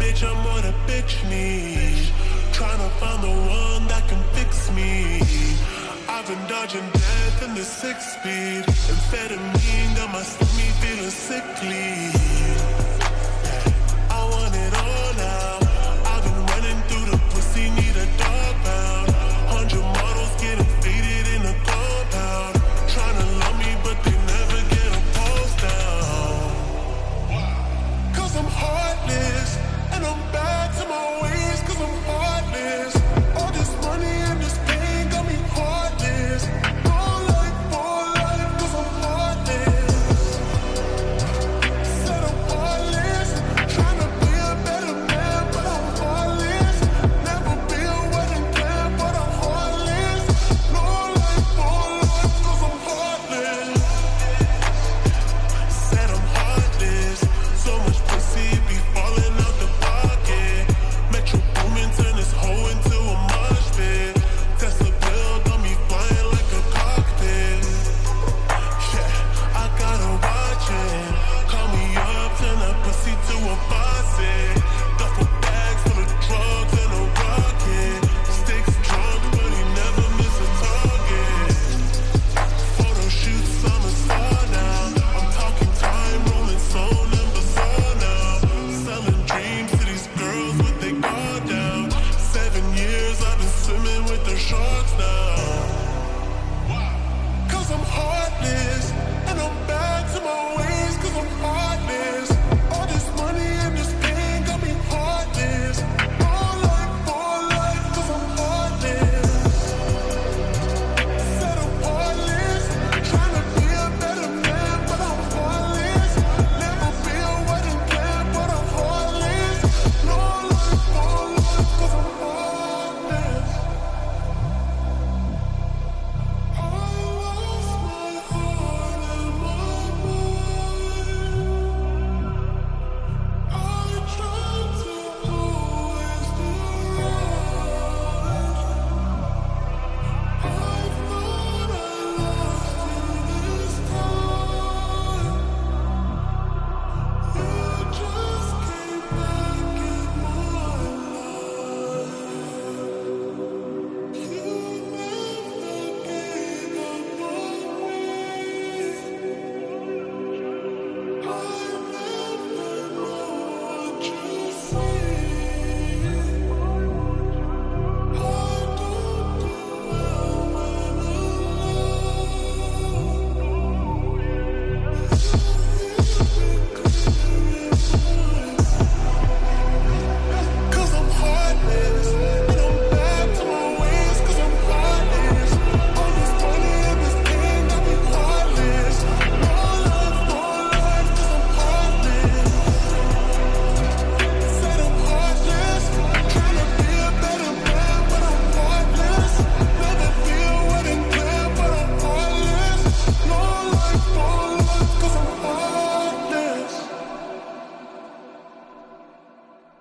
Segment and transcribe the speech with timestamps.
[0.00, 2.12] bitch, I'm what a bitch need.
[2.52, 5.20] Trying to find the one that can fix me.
[6.08, 8.64] I've been dodging death in the six speed.
[8.92, 12.87] Amphetamine got my stomach feeling sickly.